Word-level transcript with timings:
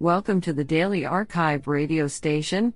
Welcome 0.00 0.40
to 0.42 0.52
the 0.52 0.62
Daily 0.62 1.04
Archive 1.04 1.66
radio 1.66 2.06
station, 2.06 2.72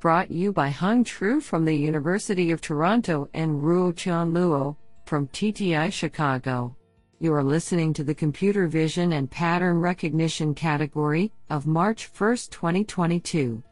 brought 0.00 0.28
you 0.28 0.52
by 0.52 0.70
Hung 0.70 1.04
Tru 1.04 1.40
from 1.40 1.64
the 1.64 1.72
University 1.72 2.50
of 2.50 2.60
Toronto 2.60 3.28
and 3.32 3.62
Ruotian 3.62 4.32
Luo 4.32 4.74
from 5.06 5.28
TTI 5.28 5.92
Chicago. 5.92 6.76
You 7.20 7.32
are 7.32 7.44
listening 7.44 7.92
to 7.92 8.02
the 8.02 8.12
Computer 8.12 8.66
Vision 8.66 9.12
and 9.12 9.30
Pattern 9.30 9.78
Recognition 9.78 10.52
category 10.52 11.30
of 11.48 11.68
March 11.68 12.10
1, 12.18 12.30
2022. 12.50 13.62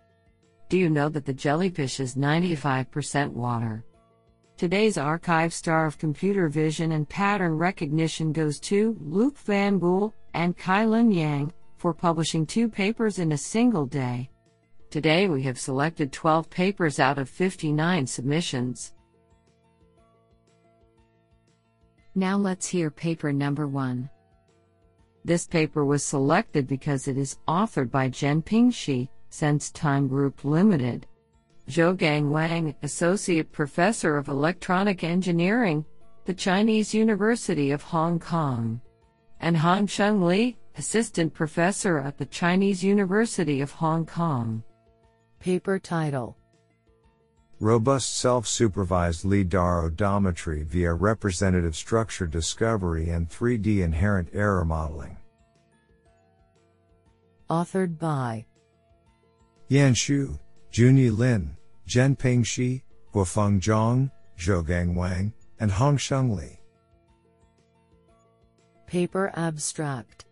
Do 0.68 0.78
you 0.78 0.88
know 0.88 1.08
that 1.08 1.26
the 1.26 1.34
jellyfish 1.34 1.98
is 1.98 2.14
95% 2.14 3.32
water? 3.32 3.84
Today's 4.56 4.96
archive 4.96 5.52
star 5.52 5.86
of 5.86 5.98
computer 5.98 6.48
vision 6.48 6.92
and 6.92 7.08
pattern 7.08 7.58
recognition 7.58 8.32
goes 8.32 8.60
to 8.60 8.96
Luc 9.00 9.36
Van 9.38 9.80
Gool 9.80 10.14
and 10.34 10.56
Kailun 10.56 11.12
Yang 11.12 11.52
for 11.82 11.92
publishing 11.92 12.46
two 12.46 12.68
papers 12.68 13.18
in 13.18 13.32
a 13.32 13.36
single 13.36 13.86
day. 13.86 14.30
Today 14.88 15.26
we 15.26 15.42
have 15.42 15.58
selected 15.58 16.12
12 16.12 16.48
papers 16.48 17.00
out 17.00 17.18
of 17.18 17.28
59 17.28 18.06
submissions. 18.06 18.92
Now 22.14 22.36
let's 22.36 22.68
hear 22.68 22.88
paper 22.88 23.32
number 23.32 23.66
one. 23.66 24.08
This 25.24 25.44
paper 25.48 25.84
was 25.84 26.04
selected 26.04 26.68
because 26.68 27.08
it 27.08 27.18
is 27.18 27.38
authored 27.48 27.90
by 27.90 28.08
Jianping 28.10 28.72
Shi, 28.72 29.10
SenseTime 29.32 30.08
Group 30.08 30.44
Limited. 30.44 31.08
Xiaogang 31.68 32.28
Wang, 32.28 32.76
Associate 32.84 33.50
Professor 33.50 34.16
of 34.16 34.28
Electronic 34.28 35.02
Engineering, 35.02 35.84
the 36.26 36.34
Chinese 36.34 36.94
University 36.94 37.72
of 37.72 37.82
Hong 37.82 38.20
Kong, 38.20 38.80
and 39.40 39.56
Hongsheng 39.56 40.22
Li, 40.24 40.56
Assistant 40.78 41.34
Professor 41.34 41.98
at 41.98 42.16
the 42.16 42.24
Chinese 42.24 42.82
University 42.82 43.60
of 43.60 43.70
Hong 43.72 44.06
Kong. 44.06 44.62
Paper 45.38 45.78
title 45.78 46.36
Robust 47.60 48.18
self-supervised 48.18 49.24
LIDAR 49.24 49.88
odometry 49.88 50.64
via 50.64 50.92
representative 50.94 51.76
structure 51.76 52.26
discovery 52.26 53.10
and 53.10 53.28
3D 53.28 53.82
inherent 53.82 54.28
error 54.32 54.64
modeling. 54.64 55.16
Authored 57.50 57.98
by 57.98 58.46
Yan 59.68 59.92
Xu, 59.92 60.38
Junyi 60.72 61.16
Lin, 61.16 61.54
Jianping 61.86 62.46
Shi, 62.46 62.82
Guofeng 63.12 63.60
Zhang, 63.60 64.10
Xiaogang 64.38 64.94
Wang, 64.94 65.32
and 65.60 65.70
Hongsheng 65.70 66.34
Li. 66.34 66.58
Paper 68.86 69.30
Abstract 69.36 70.24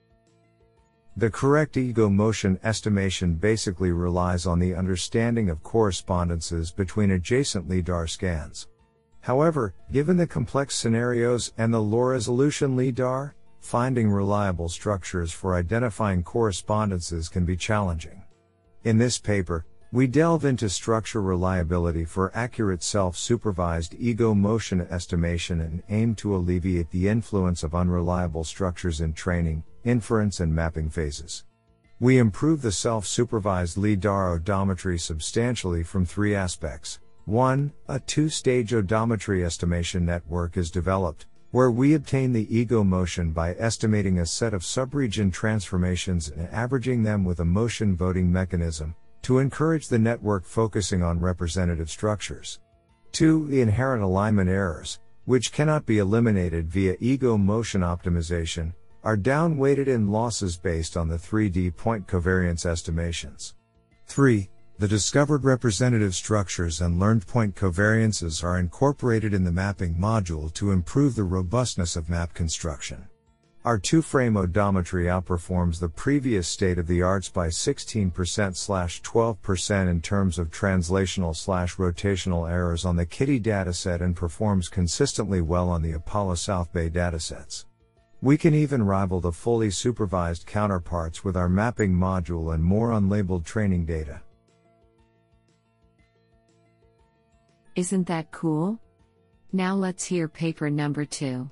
The 1.20 1.30
correct 1.30 1.76
ego 1.76 2.08
motion 2.08 2.58
estimation 2.64 3.34
basically 3.34 3.92
relies 3.92 4.46
on 4.46 4.58
the 4.58 4.74
understanding 4.74 5.50
of 5.50 5.62
correspondences 5.62 6.72
between 6.72 7.10
adjacent 7.10 7.68
LIDAR 7.68 8.06
scans. 8.06 8.68
However, 9.20 9.74
given 9.92 10.16
the 10.16 10.26
complex 10.26 10.76
scenarios 10.76 11.52
and 11.58 11.74
the 11.74 11.82
low 11.82 12.04
resolution 12.04 12.74
LIDAR, 12.74 13.34
finding 13.60 14.10
reliable 14.10 14.70
structures 14.70 15.30
for 15.30 15.56
identifying 15.56 16.22
correspondences 16.22 17.28
can 17.28 17.44
be 17.44 17.54
challenging. 17.54 18.22
In 18.84 18.96
this 18.96 19.18
paper, 19.18 19.66
we 19.92 20.06
delve 20.06 20.46
into 20.46 20.70
structure 20.70 21.20
reliability 21.20 22.06
for 22.06 22.34
accurate 22.34 22.82
self-supervised 22.82 23.94
ego 23.98 24.32
motion 24.32 24.80
estimation 24.90 25.60
and 25.60 25.82
aim 25.90 26.14
to 26.14 26.34
alleviate 26.34 26.90
the 26.90 27.08
influence 27.08 27.62
of 27.62 27.74
unreliable 27.74 28.42
structures 28.42 29.02
in 29.02 29.12
training, 29.12 29.62
inference 29.84 30.40
and 30.40 30.54
mapping 30.54 30.90
phases. 30.90 31.44
We 32.00 32.18
improve 32.18 32.62
the 32.62 32.72
self-supervised 32.72 33.76
LIDAR 33.76 34.38
odometry 34.38 34.98
substantially 34.98 35.82
from 35.82 36.06
three 36.06 36.34
aspects. 36.34 36.98
1. 37.26 37.72
A 37.88 38.00
two-stage 38.00 38.70
odometry 38.70 39.44
estimation 39.44 40.06
network 40.06 40.56
is 40.56 40.70
developed, 40.70 41.26
where 41.50 41.70
we 41.70 41.94
obtain 41.94 42.32
the 42.32 42.56
ego 42.56 42.82
motion 42.82 43.32
by 43.32 43.54
estimating 43.56 44.20
a 44.20 44.26
set 44.26 44.54
of 44.54 44.62
subregion 44.62 45.32
transformations 45.32 46.28
and 46.28 46.48
averaging 46.48 47.02
them 47.02 47.24
with 47.24 47.40
a 47.40 47.44
motion 47.44 47.96
voting 47.96 48.32
mechanism, 48.32 48.94
to 49.22 49.38
encourage 49.38 49.88
the 49.88 49.98
network 49.98 50.44
focusing 50.44 51.02
on 51.02 51.20
representative 51.20 51.90
structures. 51.90 52.60
2. 53.12 53.48
The 53.48 53.60
inherent 53.60 54.02
alignment 54.02 54.48
errors, 54.48 55.00
which 55.24 55.52
cannot 55.52 55.84
be 55.84 55.98
eliminated 55.98 56.68
via 56.68 56.96
ego 57.00 57.36
motion 57.36 57.82
optimization, 57.82 58.72
are 59.02 59.16
downweighted 59.16 59.86
in 59.86 60.10
losses 60.10 60.56
based 60.56 60.96
on 60.96 61.08
the 61.08 61.16
3D 61.16 61.76
point 61.76 62.06
covariance 62.06 62.66
estimations. 62.66 63.54
3. 64.06 64.48
The 64.78 64.88
discovered 64.88 65.44
representative 65.44 66.14
structures 66.14 66.80
and 66.80 66.98
learned 66.98 67.26
point 67.26 67.54
covariances 67.54 68.42
are 68.42 68.58
incorporated 68.58 69.34
in 69.34 69.44
the 69.44 69.52
mapping 69.52 69.94
module 69.94 70.52
to 70.54 70.72
improve 70.72 71.14
the 71.14 71.24
robustness 71.24 71.96
of 71.96 72.08
map 72.08 72.32
construction. 72.32 73.06
Our 73.62 73.78
two 73.78 74.00
frame 74.00 74.36
odometry 74.36 75.04
outperforms 75.04 75.80
the 75.80 75.90
previous 75.90 76.48
state 76.48 76.78
of 76.78 76.86
the 76.86 77.02
arts 77.02 77.28
by 77.28 77.48
16% 77.48 78.10
12% 78.10 79.90
in 79.90 80.00
terms 80.00 80.38
of 80.38 80.50
translational 80.50 81.36
rotational 81.76 82.50
errors 82.50 82.86
on 82.86 82.96
the 82.96 83.04
KITTI 83.04 83.42
dataset 83.42 84.00
and 84.00 84.16
performs 84.16 84.70
consistently 84.70 85.42
well 85.42 85.68
on 85.68 85.82
the 85.82 85.92
Apollo 85.92 86.36
South 86.36 86.72
Bay 86.72 86.88
datasets. 86.88 87.66
We 88.22 88.36
can 88.36 88.54
even 88.54 88.82
rival 88.82 89.20
the 89.20 89.32
fully 89.32 89.70
supervised 89.70 90.46
counterparts 90.46 91.24
with 91.24 91.38
our 91.38 91.48
mapping 91.48 91.94
module 91.94 92.52
and 92.52 92.62
more 92.62 92.90
unlabeled 92.90 93.46
training 93.46 93.86
data. 93.86 94.20
Isn't 97.76 98.06
that 98.08 98.30
cool? 98.30 98.78
Now 99.52 99.74
let's 99.74 100.04
hear 100.04 100.28
paper 100.28 100.68
number 100.68 101.06
two. 101.06 101.50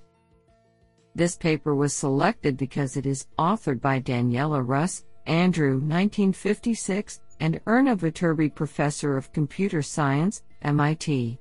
This 1.15 1.37
paper 1.37 1.75
was 1.75 1.95
selected 1.95 2.59
because 2.59 2.99
it 2.99 3.07
is 3.07 3.27
authored 3.39 3.81
by 3.81 4.01
Daniela 4.01 4.63
Rus, 4.65 5.05
Andrew 5.27 5.73
1956, 5.73 7.21
and 7.41 7.61
Erna 7.67 7.97
Viterbi 7.97 8.55
Professor 8.55 9.17
of 9.17 9.33
Computer 9.33 9.81
Science, 9.81 10.43
MIT. 10.63 11.39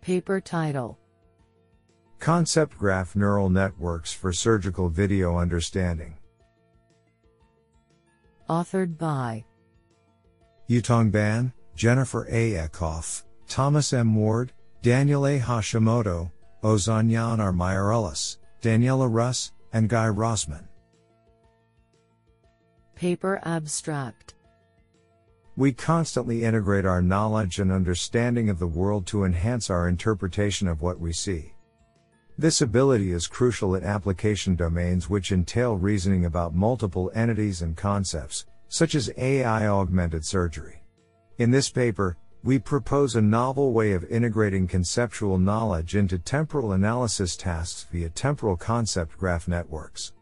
Paper 0.00 0.40
title 0.40 0.98
Concept 2.18 2.76
Graph 2.76 3.14
Neural 3.14 3.50
Networks 3.50 4.12
for 4.12 4.32
Surgical 4.32 4.88
Video 4.88 5.38
Understanding. 5.38 6.16
Authored 8.48 8.96
by 8.96 9.44
Yutong 10.68 11.10
Ban, 11.12 11.52
Jennifer 11.74 12.26
A. 12.30 12.52
Eckhoff, 12.52 13.24
Thomas 13.46 13.92
M. 13.92 14.14
Ward, 14.14 14.52
Daniel 14.82 15.26
A. 15.26 15.38
Hashimoto, 15.38 16.30
Ozanan 16.62 17.38
R. 17.38 17.52
Meireles, 17.52 18.38
Daniela 18.62 19.08
Rus, 19.12 19.52
and 19.72 19.88
Guy 19.88 20.06
Rosman. 20.06 20.66
Paper 22.94 23.40
Abstract 23.44 24.34
We 25.54 25.72
constantly 25.72 26.44
integrate 26.44 26.86
our 26.86 27.02
knowledge 27.02 27.60
and 27.60 27.70
understanding 27.70 28.48
of 28.48 28.58
the 28.58 28.66
world 28.66 29.06
to 29.08 29.24
enhance 29.24 29.68
our 29.70 29.86
interpretation 29.86 30.66
of 30.66 30.80
what 30.80 30.98
we 30.98 31.12
see. 31.12 31.52
This 32.38 32.60
ability 32.60 33.12
is 33.12 33.26
crucial 33.26 33.76
in 33.76 33.82
application 33.82 34.56
domains 34.56 35.08
which 35.08 35.32
entail 35.32 35.74
reasoning 35.74 36.26
about 36.26 36.54
multiple 36.54 37.10
entities 37.14 37.62
and 37.62 37.74
concepts, 37.74 38.44
such 38.68 38.94
as 38.94 39.10
AI 39.16 39.66
augmented 39.66 40.22
surgery. 40.22 40.82
In 41.38 41.50
this 41.50 41.70
paper, 41.70 42.18
we 42.44 42.58
propose 42.58 43.16
a 43.16 43.22
novel 43.22 43.72
way 43.72 43.92
of 43.92 44.04
integrating 44.04 44.66
conceptual 44.66 45.38
knowledge 45.38 45.96
into 45.96 46.18
temporal 46.18 46.72
analysis 46.72 47.36
tasks 47.36 47.86
via 47.90 48.10
temporal 48.10 48.54
concept 48.54 49.16
graph 49.16 49.48
networks. 49.48 50.12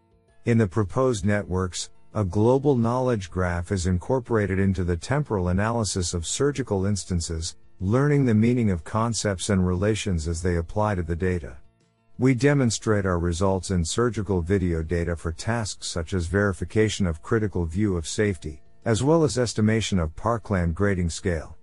In 0.45 0.57
the 0.57 0.69
proposed 0.69 1.27
networks, 1.27 1.91
a 2.15 2.25
global 2.25 2.77
knowledge 2.77 3.29
graph 3.29 3.73
is 3.73 3.89
incorporated 3.89 4.61
into 4.61 4.85
the 4.85 4.97
temporal 4.97 5.49
analysis 5.49 6.15
of 6.15 6.29
surgical 6.29 6.87
instances, 6.87 7.57
learning 7.81 8.25
the 8.25 8.35
meaning 8.35 8.71
of 8.71 8.85
concepts 8.85 9.51
and 9.51 9.67
relations 9.67 10.29
as 10.29 10.41
they 10.43 10.59
apply 10.59 10.95
to 10.95 11.03
the 11.03 11.17
data. 11.17 11.57
We 12.17 12.35
demonstrate 12.35 13.07
our 13.07 13.19
results 13.19 13.73
in 13.73 13.85
surgical 13.85 14.41
video 14.41 14.85
data 14.85 15.17
for 15.17 15.33
tasks 15.33 15.89
such 15.89 16.15
as 16.15 16.27
verification 16.27 17.09
of 17.09 17.23
critical 17.23 17.65
view 17.65 17.97
of 17.97 18.07
safety, 18.07 18.63
as 18.85 19.03
well 19.03 19.25
as 19.25 19.37
estimation 19.37 19.99
of 19.99 20.15
Parkland 20.15 20.77
grading 20.77 21.11
scale. 21.11 21.57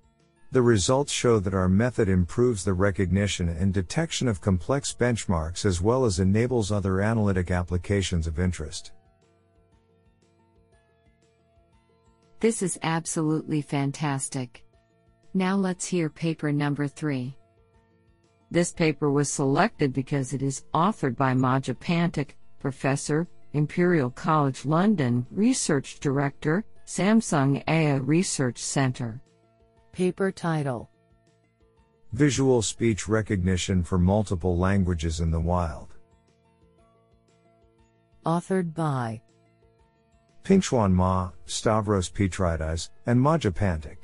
The 0.51 0.61
results 0.61 1.13
show 1.13 1.39
that 1.39 1.53
our 1.53 1.69
method 1.69 2.09
improves 2.09 2.65
the 2.65 2.73
recognition 2.73 3.47
and 3.47 3.73
detection 3.73 4.27
of 4.27 4.41
complex 4.41 4.93
benchmarks 4.93 5.63
as 5.63 5.79
well 5.79 6.03
as 6.03 6.19
enables 6.19 6.69
other 6.69 6.99
analytic 6.99 7.49
applications 7.49 8.27
of 8.27 8.37
interest. 8.37 8.91
This 12.41 12.61
is 12.61 12.77
absolutely 12.83 13.61
fantastic. 13.61 14.65
Now 15.33 15.55
let's 15.55 15.85
hear 15.85 16.09
paper 16.09 16.51
number 16.51 16.89
three. 16.89 17.37
This 18.51 18.73
paper 18.73 19.09
was 19.09 19.31
selected 19.31 19.93
because 19.93 20.33
it 20.33 20.41
is 20.41 20.65
authored 20.73 21.15
by 21.15 21.33
Maja 21.33 21.73
Pantic, 21.73 22.31
Professor, 22.59 23.25
Imperial 23.53 24.09
College 24.09 24.65
London, 24.65 25.25
Research 25.31 26.01
Director, 26.01 26.65
Samsung 26.85 27.63
AI 27.69 27.95
Research 27.95 28.57
Center. 28.57 29.21
Paper 29.93 30.33
title 30.33 30.89
Visual 32.11 32.61
speech 32.61 33.07
recognition 33.07 33.83
for 33.83 33.97
multiple 33.97 34.57
languages 34.57 35.21
in 35.21 35.31
the 35.31 35.39
wild. 35.39 35.95
Authored 38.25 38.73
by 38.73 39.21
Pingchuan 40.43 40.91
Ma, 40.91 41.31
Stavros 41.45 42.09
Petridis, 42.09 42.89
and 43.05 43.21
Maja 43.21 43.51
Pantic. 43.51 43.97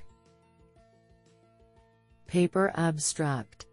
Paper 2.28 2.72
abstract 2.76 3.67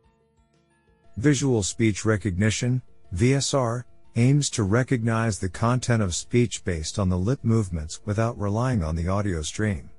Visual 1.17 1.63
speech 1.63 2.05
recognition, 2.05 2.83
VSR, 3.15 3.85
aims 4.17 4.51
to 4.51 4.65
recognize 4.65 5.39
the 5.39 5.49
content 5.49 6.03
of 6.03 6.13
speech 6.13 6.65
based 6.65 6.99
on 6.99 7.09
the 7.09 7.17
lip 7.17 7.39
movements 7.45 8.01
without 8.05 8.37
relying 8.37 8.83
on 8.83 8.97
the 8.97 9.07
audio 9.07 9.41
stream. 9.41 9.91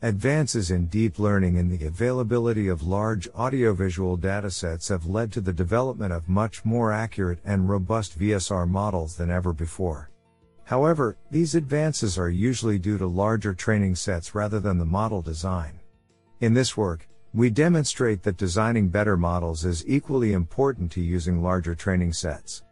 Advances 0.00 0.70
in 0.70 0.86
deep 0.86 1.18
learning 1.18 1.58
and 1.58 1.70
the 1.70 1.86
availability 1.86 2.68
of 2.68 2.82
large 2.82 3.28
audiovisual 3.34 4.16
datasets 4.16 4.88
have 4.88 5.06
led 5.06 5.30
to 5.32 5.42
the 5.42 5.52
development 5.52 6.14
of 6.14 6.30
much 6.30 6.64
more 6.64 6.92
accurate 6.92 7.40
and 7.44 7.68
robust 7.68 8.18
VSR 8.18 8.66
models 8.66 9.16
than 9.16 9.30
ever 9.30 9.52
before. 9.52 10.10
However, 10.64 11.18
these 11.30 11.54
advances 11.54 12.18
are 12.18 12.30
usually 12.30 12.78
due 12.78 12.96
to 12.96 13.06
larger 13.06 13.52
training 13.52 13.96
sets 13.96 14.34
rather 14.34 14.60
than 14.60 14.78
the 14.78 14.86
model 14.86 15.20
design. 15.20 15.78
In 16.40 16.54
this 16.54 16.74
work, 16.74 17.06
we 17.34 17.50
demonstrate 17.50 18.22
that 18.22 18.36
designing 18.36 18.88
better 18.88 19.16
models 19.16 19.64
is 19.64 19.84
equally 19.88 20.32
important 20.32 20.92
to 20.92 21.00
using 21.00 21.42
larger 21.42 21.74
training 21.74 22.12
sets. 22.12 22.62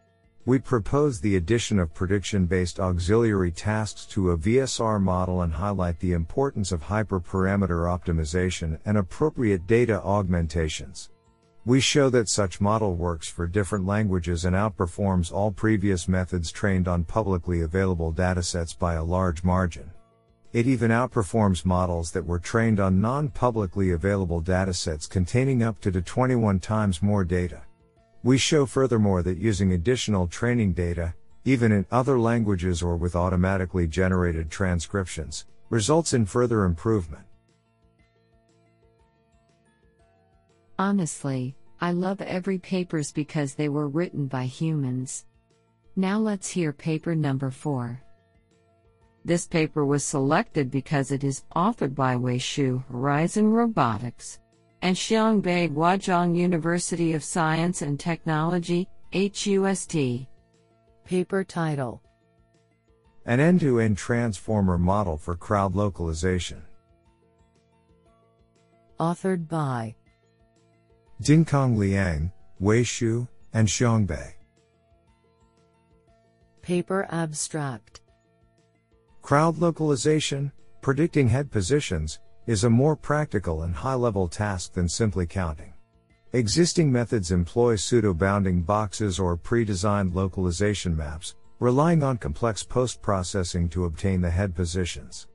We 0.45 0.57
propose 0.57 1.19
the 1.19 1.35
addition 1.35 1.79
of 1.79 1.93
prediction 1.93 2.45
based 2.45 2.79
auxiliary 2.79 3.51
tasks 3.51 4.05
to 4.07 4.31
a 4.31 4.37
VSR 4.37 5.01
model 5.01 5.41
and 5.41 5.51
highlight 5.51 5.99
the 5.99 6.13
importance 6.13 6.71
of 6.71 6.83
hyperparameter 6.83 7.87
optimization 7.91 8.79
and 8.85 8.97
appropriate 8.97 9.67
data 9.67 10.01
augmentations. 10.01 11.09
We 11.65 11.81
show 11.81 12.09
that 12.11 12.29
such 12.29 12.61
model 12.61 12.95
works 12.95 13.27
for 13.27 13.47
different 13.47 13.85
languages 13.85 14.45
and 14.45 14.55
outperforms 14.55 15.33
all 15.33 15.51
previous 15.51 16.07
methods 16.07 16.53
trained 16.53 16.87
on 16.87 17.03
publicly 17.03 17.61
available 17.61 18.13
datasets 18.13 18.77
by 18.77 18.93
a 18.93 19.03
large 19.03 19.43
margin. 19.43 19.91
It 20.53 20.67
even 20.67 20.91
outperforms 20.91 21.65
models 21.65 22.11
that 22.11 22.27
were 22.27 22.37
trained 22.37 22.79
on 22.79 23.01
non 23.01 23.29
publicly 23.29 23.89
available 23.89 24.39
datasets 24.39 25.09
containing 25.09 25.63
up 25.63 25.81
to 25.81 25.91
21 25.91 26.59
times 26.59 27.01
more 27.01 27.25
data. 27.25 27.63
We 28.21 28.37
show 28.37 28.67
furthermore 28.67 29.23
that 29.23 29.39
using 29.39 29.73
additional 29.73 30.27
training 30.27 30.73
data, 30.73 31.15
even 31.43 31.71
in 31.71 31.87
other 31.91 32.19
languages 32.19 32.83
or 32.83 32.95
with 32.95 33.15
automatically 33.15 33.87
generated 33.87 34.51
transcriptions, 34.51 35.47
results 35.71 36.13
in 36.13 36.27
further 36.27 36.65
improvement. 36.65 37.25
Honestly, 40.77 41.55
I 41.81 41.93
love 41.93 42.21
every 42.21 42.59
papers 42.59 43.11
because 43.11 43.55
they 43.55 43.69
were 43.69 43.87
written 43.87 44.27
by 44.27 44.45
humans. 44.45 45.25
Now 45.95 46.19
let's 46.19 46.49
hear 46.49 46.71
paper 46.71 47.15
number 47.15 47.49
4. 47.49 47.99
This 49.25 49.47
paper 49.47 49.85
was 49.85 50.03
selected 50.03 50.69
because 50.69 51.11
it 51.11 51.23
is 51.23 51.45
authored 51.55 51.95
by 51.95 52.17
Wei 52.17 52.37
Xu 52.37 52.83
Horizon 52.91 53.51
Robotics 53.51 54.39
and 54.81 54.97
Xiang 54.97 55.41
Bai 55.41 55.69
Huazhong 55.69 56.35
University 56.35 57.13
of 57.13 57.23
Science 57.23 57.81
and 57.81 57.97
Technology, 57.97 58.89
HUST. 59.13 60.27
Paper 61.05 61.43
title 61.45 62.01
An 63.25 63.39
end 63.39 63.61
to 63.61 63.79
end 63.79 63.97
transformer 63.97 64.77
model 64.77 65.15
for 65.15 65.35
crowd 65.37 65.73
localization. 65.73 66.61
Authored 68.99 69.47
by 69.47 69.95
Dingkang 71.21 71.77
Liang, 71.77 72.29
Wei 72.59 72.83
Xu, 72.83 73.25
and 73.53 73.69
Xiang 73.69 74.05
Bai. 74.05 74.35
Paper 76.61 77.07
abstract 77.09 78.01
Crowd 79.23 79.57
localization, 79.57 80.51
predicting 80.81 81.29
head 81.29 81.49
positions, 81.49 82.19
is 82.45 82.65
a 82.65 82.69
more 82.69 82.93
practical 82.93 83.63
and 83.63 83.73
high 83.73 83.93
level 83.93 84.27
task 84.27 84.73
than 84.73 84.89
simply 84.89 85.25
counting. 85.25 85.73
Existing 86.33 86.91
methods 86.91 87.31
employ 87.31 87.77
pseudo 87.77 88.13
bounding 88.13 88.63
boxes 88.63 89.19
or 89.19 89.37
pre 89.37 89.63
designed 89.63 90.13
localization 90.13 90.93
maps, 90.93 91.35
relying 91.61 92.03
on 92.03 92.17
complex 92.17 92.63
post 92.63 93.01
processing 93.01 93.69
to 93.69 93.85
obtain 93.85 94.19
the 94.19 94.29
head 94.29 94.53
positions. 94.53 95.29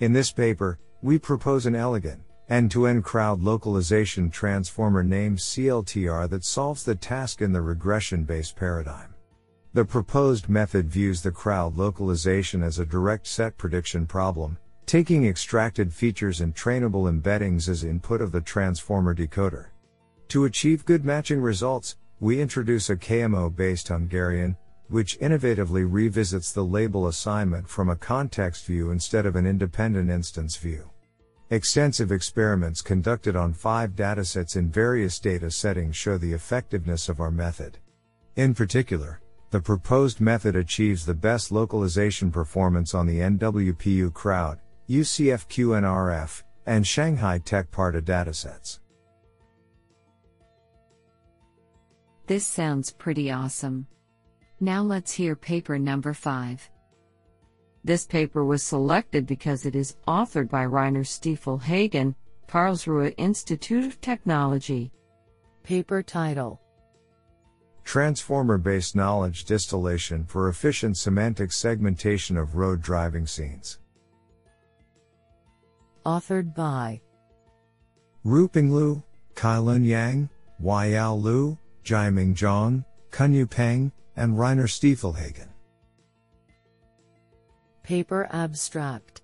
In 0.00 0.12
this 0.12 0.30
paper, 0.30 0.78
we 1.00 1.18
propose 1.18 1.64
an 1.64 1.74
elegant, 1.74 2.20
end 2.50 2.70
to 2.72 2.88
end 2.88 3.04
crowd 3.04 3.40
localization 3.40 4.28
transformer 4.28 5.02
named 5.02 5.38
CLTR 5.38 6.28
that 6.28 6.44
solves 6.44 6.84
the 6.84 6.94
task 6.94 7.40
in 7.40 7.52
the 7.52 7.62
regression 7.62 8.24
based 8.24 8.54
paradigm. 8.54 9.09
The 9.72 9.84
proposed 9.84 10.48
method 10.48 10.88
views 10.88 11.22
the 11.22 11.30
crowd 11.30 11.76
localization 11.76 12.60
as 12.60 12.80
a 12.80 12.84
direct 12.84 13.28
set 13.28 13.56
prediction 13.56 14.04
problem, 14.04 14.58
taking 14.84 15.24
extracted 15.24 15.92
features 15.92 16.40
and 16.40 16.52
trainable 16.52 17.08
embeddings 17.08 17.68
as 17.68 17.84
input 17.84 18.20
of 18.20 18.32
the 18.32 18.40
transformer 18.40 19.14
decoder. 19.14 19.66
To 20.30 20.44
achieve 20.44 20.84
good 20.84 21.04
matching 21.04 21.40
results, 21.40 21.96
we 22.18 22.40
introduce 22.40 22.90
a 22.90 22.96
KMO 22.96 23.54
based 23.54 23.86
Hungarian, 23.86 24.56
which 24.88 25.20
innovatively 25.20 25.86
revisits 25.88 26.50
the 26.50 26.64
label 26.64 27.06
assignment 27.06 27.68
from 27.68 27.88
a 27.88 27.94
context 27.94 28.66
view 28.66 28.90
instead 28.90 29.24
of 29.24 29.36
an 29.36 29.46
independent 29.46 30.10
instance 30.10 30.56
view. 30.56 30.90
Extensive 31.48 32.10
experiments 32.10 32.82
conducted 32.82 33.36
on 33.36 33.52
five 33.52 33.92
datasets 33.92 34.56
in 34.56 34.68
various 34.68 35.20
data 35.20 35.48
settings 35.48 35.94
show 35.94 36.18
the 36.18 36.32
effectiveness 36.32 37.08
of 37.08 37.20
our 37.20 37.30
method. 37.30 37.78
In 38.34 38.52
particular, 38.52 39.20
the 39.50 39.60
proposed 39.60 40.20
method 40.20 40.54
achieves 40.54 41.04
the 41.04 41.14
best 41.14 41.50
localization 41.50 42.30
performance 42.30 42.94
on 42.94 43.06
the 43.06 43.18
NWPU 43.18 44.12
crowd, 44.14 44.60
UCFQNRF, 44.88 46.42
and 46.66 46.86
Shanghai 46.86 47.38
Tech 47.38 47.70
Parta 47.70 48.00
datasets. 48.00 48.78
This 52.26 52.46
sounds 52.46 52.92
pretty 52.92 53.32
awesome. 53.32 53.88
Now 54.60 54.82
let's 54.82 55.10
hear 55.10 55.34
paper 55.34 55.78
number 55.78 56.14
5. 56.14 56.70
This 57.82 58.06
paper 58.06 58.44
was 58.44 58.62
selected 58.62 59.26
because 59.26 59.66
it 59.66 59.74
is 59.74 59.96
authored 60.06 60.48
by 60.48 60.62
Rainer 60.62 61.02
Stiefelhagen, 61.02 62.14
Karlsruhe 62.46 63.14
Institute 63.16 63.86
of 63.86 64.00
Technology. 64.00 64.92
Paper 65.64 66.02
title 66.02 66.60
Transformer 67.84 68.58
based 68.58 68.94
knowledge 68.94 69.44
distillation 69.44 70.24
for 70.24 70.48
efficient 70.48 70.96
semantic 70.96 71.52
segmentation 71.52 72.36
of 72.36 72.56
road 72.56 72.80
driving 72.80 73.26
scenes. 73.26 73.78
Authored 76.06 76.54
by 76.54 77.00
Ruiping 78.24 78.70
Liu, 78.70 79.02
Kailun 79.34 79.84
Yang, 79.84 80.28
Huayao 80.62 81.20
Liu, 81.20 81.58
Jiaming 81.84 82.34
Zhang, 82.34 82.84
Kunyu 83.10 83.48
Peng, 83.48 83.92
and 84.16 84.38
Rainer 84.38 84.66
Stiefelhagen. 84.66 85.48
Paper 87.82 88.28
abstract 88.30 89.22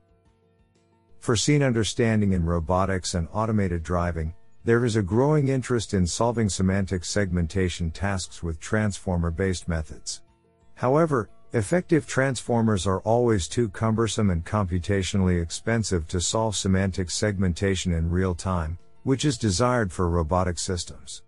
For 1.21 1.37
scene 1.37 1.63
understanding 1.63 2.33
in 2.33 2.45
robotics 2.45 3.15
and 3.15 3.29
automated 3.33 3.83
driving, 3.83 4.35
there 4.67 4.85
is 4.85 4.97
a 4.97 5.03
growing 5.03 5.49
interest 5.49 5.95
in 5.95 6.07
solving 6.07 6.51
semantic 6.51 7.07
segmentation 7.07 7.91
tasks 7.91 8.43
with 8.43 8.61
transformer 8.61 9.31
based 9.31 9.69
methods. 9.69 10.21
However, 10.75 11.31
Effective 11.53 12.07
transformers 12.07 12.87
are 12.87 13.01
always 13.01 13.49
too 13.49 13.69
cumbersome 13.69 14.29
and 14.29 14.45
computationally 14.45 15.41
expensive 15.41 16.07
to 16.09 16.21
solve 16.21 16.55
semantic 16.55 17.09
segmentation 17.09 17.93
in 17.93 18.11
real 18.11 18.35
time, 18.35 18.77
which 19.05 19.25
is 19.25 19.39
desired 19.39 19.91
for 19.91 20.11
robotic 20.11 20.59
systems. 20.59 21.23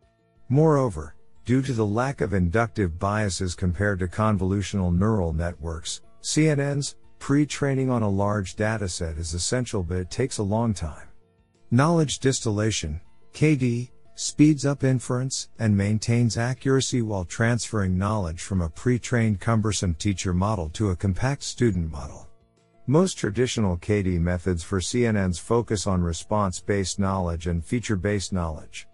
Moreover, 0.51 1.15
due 1.47 1.63
to 1.63 1.73
the 1.73 1.87
lack 1.87 2.21
of 2.21 2.35
inductive 2.35 2.99
biases 2.99 3.55
compared 3.55 4.01
to 4.01 4.07
convolutional 4.09 4.95
neural 4.95 5.33
networks, 5.33 6.03
CNNs, 6.21 6.97
pre-training 7.21 7.89
on 7.89 8.03
a 8.03 8.09
large 8.09 8.57
dataset 8.57 9.19
is 9.19 9.33
essential 9.35 9.83
but 9.83 9.97
it 9.97 10.11
takes 10.11 10.39
a 10.39 10.43
long 10.43 10.75
time. 10.75 11.09
Knowledge 11.71 12.19
distillation, 12.19 13.01
KD, 13.33 13.91
speeds 14.15 14.67
up 14.67 14.83
inference, 14.83 15.49
and 15.59 15.77
maintains 15.77 16.37
accuracy 16.37 17.03
while 17.03 17.25
transferring 17.25 17.97
knowledge 17.97 18.43
from 18.43 18.61
a 18.61 18.69
pre 18.69 18.99
trained 18.99 19.41
cumbersome 19.41 19.95
teacher 19.95 20.35
model 20.35 20.69
to 20.71 20.91
a 20.91 20.97
compact 20.97 21.43
student 21.43 21.91
model. 21.91 22.29
Most 22.87 23.19
traditional 23.19 23.77
KD 23.77 24.19
methods 24.19 24.63
for 24.63 24.81
CNNs 24.81 25.39
focus 25.39 25.87
on 25.87 26.03
response 26.03 26.59
based 26.59 26.99
knowledge 26.99 27.47
and 27.47 27.65
feature 27.65 27.97
based 27.97 28.33
knowledge. 28.33 28.89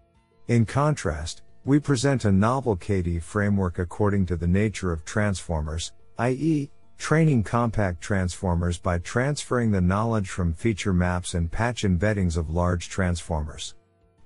In 0.49 0.67
contrast, 0.67 1.43
we 1.65 1.79
present 1.79 2.27
a 2.27 2.33
novel 2.33 2.77
KD 2.77 3.23
framework 3.23 3.79
according 3.79 4.27
to 4.27 4.37
the 4.37 4.47
nature 4.47 4.93
of 4.93 5.05
transformers, 5.05 5.93
i.e., 6.19 6.71
training 6.99 7.43
compact 7.43 8.03
transformers 8.03 8.79
by 8.79 8.99
transferring 8.99 9.71
the 9.71 9.81
knowledge 9.81 10.29
from 10.29 10.53
feature 10.53 10.93
maps 10.93 11.33
and 11.33 11.51
patch 11.51 11.85
embeddings 11.85 12.37
of 12.37 12.51
large 12.51 12.89
transformers. 12.89 13.75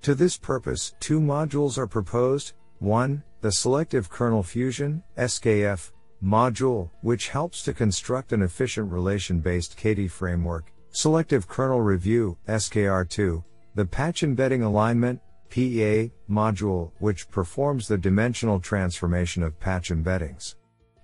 To 0.02 0.14
this 0.14 0.36
purpose, 0.36 0.94
two 1.00 1.20
modules 1.20 1.76
are 1.76 1.86
proposed. 1.86 2.52
1. 2.78 3.22
The 3.40 3.52
Selective 3.52 4.08
Kernel 4.08 4.42
Fusion, 4.42 5.02
SKF, 5.16 5.90
module, 6.22 6.90
which 7.02 7.28
helps 7.28 7.62
to 7.64 7.74
construct 7.74 8.32
an 8.32 8.42
efficient 8.42 8.90
relation 8.92 9.40
based 9.40 9.76
KD 9.76 10.10
framework, 10.10 10.72
Selective 10.90 11.48
Kernel 11.48 11.80
Review, 11.80 12.38
SKR2, 12.48 13.44
the 13.74 13.84
Patch 13.84 14.22
Embedding 14.22 14.62
Alignment, 14.62 15.20
PEA, 15.50 16.12
module, 16.30 16.92
which 16.98 17.28
performs 17.28 17.88
the 17.88 17.98
dimensional 17.98 18.60
transformation 18.60 19.42
of 19.42 19.58
patch 19.58 19.90
embeddings. 19.90 20.54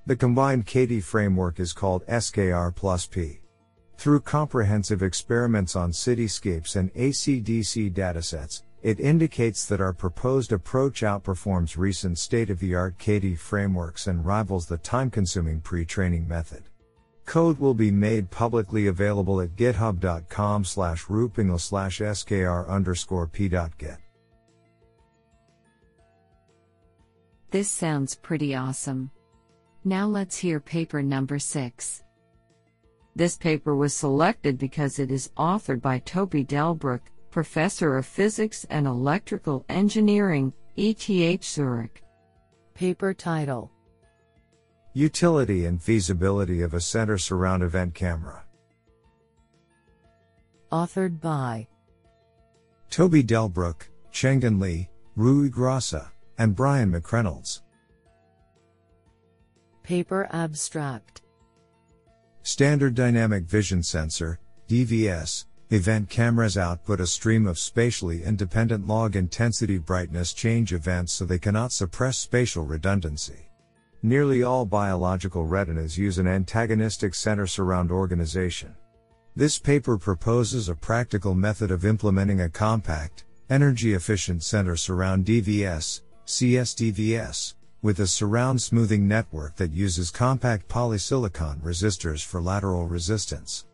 The 0.06 0.16
combined 0.16 0.66
KD 0.66 1.02
framework 1.02 1.60
is 1.60 1.72
called 1.72 2.06
SKR 2.06 2.74
plus 2.74 3.06
P. 3.06 3.40
Through 3.96 4.20
comprehensive 4.20 5.02
experiments 5.02 5.76
on 5.76 5.92
cityscapes 5.92 6.76
and 6.76 6.92
ACDC 6.94 7.92
datasets, 7.94 8.62
it 8.84 9.00
indicates 9.00 9.64
that 9.64 9.80
our 9.80 9.94
proposed 9.94 10.52
approach 10.52 11.00
outperforms 11.00 11.78
recent 11.78 12.18
state-of-the-art 12.18 12.98
KD 12.98 13.38
frameworks 13.38 14.06
and 14.08 14.26
rivals 14.26 14.66
the 14.66 14.76
time-consuming 14.76 15.62
pre-training 15.62 16.28
method. 16.28 16.64
Code 17.24 17.58
will 17.58 17.72
be 17.72 17.90
made 17.90 18.30
publicly 18.30 18.88
available 18.88 19.40
at 19.40 19.56
github.com 19.56 20.66
slash 20.66 21.06
roopingle 21.06 21.58
slash 21.58 22.00
skr 22.00 22.68
underscore 22.68 23.26
p.get. 23.26 23.98
This 27.50 27.70
sounds 27.70 28.14
pretty 28.16 28.54
awesome. 28.54 29.10
Now 29.84 30.06
let's 30.06 30.36
hear 30.36 30.60
paper 30.60 31.02
number 31.02 31.38
6. 31.38 32.02
This 33.16 33.38
paper 33.38 33.74
was 33.74 33.94
selected 33.94 34.58
because 34.58 34.98
it 34.98 35.10
is 35.10 35.30
authored 35.38 35.80
by 35.80 36.00
Toby 36.00 36.44
Delbruck, 36.44 37.00
Professor 37.34 37.96
of 37.96 38.06
Physics 38.06 38.64
and 38.70 38.86
Electrical 38.86 39.64
Engineering, 39.68 40.52
ETH 40.76 41.42
Zurich. 41.42 42.04
Paper 42.74 43.12
title 43.12 43.72
Utility 44.92 45.64
and 45.64 45.82
feasibility 45.82 46.62
of 46.62 46.74
a 46.74 46.80
center 46.80 47.18
surround 47.18 47.64
event 47.64 47.92
camera. 47.92 48.44
Authored 50.70 51.20
by 51.20 51.66
Toby 52.88 53.24
Delbruck, 53.24 53.88
Chenghan 54.12 54.60
Li, 54.60 54.88
Rui 55.16 55.48
Graca, 55.48 56.12
and 56.38 56.54
Brian 56.54 56.92
McReynolds. 56.92 57.62
Paper 59.82 60.28
abstract 60.30 61.22
Standard 62.44 62.94
Dynamic 62.94 63.42
Vision 63.46 63.82
Sensor, 63.82 64.38
DVS, 64.68 65.46
Event 65.70 66.10
cameras 66.10 66.58
output 66.58 67.00
a 67.00 67.06
stream 67.06 67.46
of 67.46 67.58
spatially 67.58 68.22
independent 68.22 68.86
log 68.86 69.16
intensity 69.16 69.78
brightness 69.78 70.34
change 70.34 70.74
events 70.74 71.12
so 71.12 71.24
they 71.24 71.38
cannot 71.38 71.72
suppress 71.72 72.18
spatial 72.18 72.64
redundancy. 72.64 73.48
Nearly 74.02 74.42
all 74.42 74.66
biological 74.66 75.46
retinas 75.46 75.96
use 75.96 76.18
an 76.18 76.26
antagonistic 76.26 77.14
center 77.14 77.46
surround 77.46 77.90
organization. 77.90 78.74
This 79.34 79.58
paper 79.58 79.96
proposes 79.96 80.68
a 80.68 80.74
practical 80.74 81.34
method 81.34 81.70
of 81.70 81.86
implementing 81.86 82.42
a 82.42 82.50
compact, 82.50 83.24
energy 83.48 83.94
efficient 83.94 84.42
center 84.42 84.76
surround 84.76 85.24
DVS, 85.24 86.02
CSDVS, 86.26 87.54
with 87.80 88.00
a 88.00 88.06
surround 88.06 88.60
smoothing 88.60 89.08
network 89.08 89.56
that 89.56 89.72
uses 89.72 90.10
compact 90.10 90.68
polysilicon 90.68 91.62
resistors 91.62 92.22
for 92.22 92.42
lateral 92.42 92.86
resistance. 92.86 93.64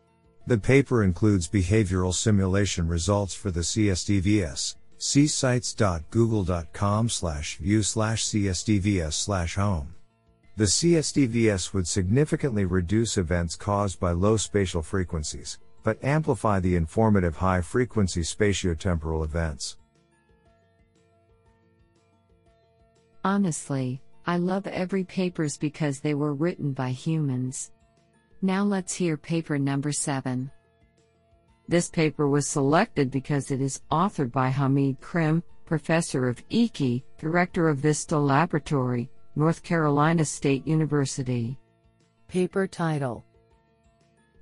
The 0.47 0.57
paper 0.57 1.03
includes 1.03 1.47
behavioral 1.47 2.13
simulation 2.13 2.87
results 2.87 3.33
for 3.33 3.51
the 3.51 3.61
CSDVS. 3.61 4.75
See 4.97 5.27
sites.google.com 5.27 7.09
slash 7.09 7.57
view 7.57 7.83
slash 7.83 8.25
CSDVS 8.25 9.13
slash 9.13 9.55
home. 9.55 9.95
The 10.57 10.65
CSDVS 10.65 11.73
would 11.73 11.87
significantly 11.87 12.65
reduce 12.65 13.17
events 13.17 13.55
caused 13.55 13.99
by 13.99 14.11
low 14.11 14.37
spatial 14.37 14.81
frequencies, 14.81 15.57
but 15.83 16.03
amplify 16.03 16.59
the 16.59 16.75
informative 16.75 17.37
high 17.37 17.61
frequency 17.61 18.21
spatiotemporal 18.21 19.23
events. 19.23 19.77
Honestly, 23.23 24.01
I 24.25 24.37
love 24.37 24.67
every 24.67 25.03
papers 25.03 25.57
because 25.57 25.99
they 25.99 26.13
were 26.13 26.33
written 26.33 26.73
by 26.73 26.89
humans. 26.89 27.71
Now 28.43 28.63
let's 28.63 28.95
hear 28.95 29.17
paper 29.17 29.59
number 29.59 29.91
7. 29.91 30.49
This 31.67 31.89
paper 31.89 32.27
was 32.27 32.47
selected 32.47 33.11
because 33.11 33.51
it 33.51 33.61
is 33.61 33.83
authored 33.91 34.31
by 34.31 34.49
Hamid 34.49 34.99
Krim, 34.99 35.43
Professor 35.65 36.27
of 36.27 36.43
EKI, 36.49 37.03
Director 37.19 37.69
of 37.69 37.77
Vista 37.77 38.17
Laboratory, 38.17 39.11
North 39.35 39.61
Carolina 39.61 40.25
State 40.25 40.65
University. 40.65 41.59
Paper 42.27 42.65
title 42.65 43.23